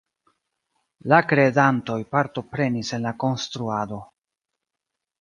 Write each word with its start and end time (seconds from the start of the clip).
La 1.13 1.19
kredantoj 1.33 1.99
partoprenis 2.17 2.93
en 2.99 3.09
la 3.11 3.15
konstruado. 3.27 4.05